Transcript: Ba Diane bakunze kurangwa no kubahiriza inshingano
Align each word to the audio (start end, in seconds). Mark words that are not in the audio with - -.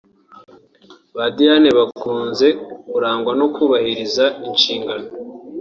Ba 1.15 1.25
Diane 1.35 1.69
bakunze 1.79 2.47
kurangwa 2.89 3.31
no 3.39 3.47
kubahiriza 3.55 4.25
inshingano 4.49 5.07